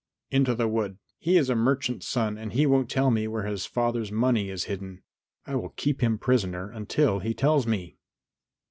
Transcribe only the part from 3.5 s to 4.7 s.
father's money is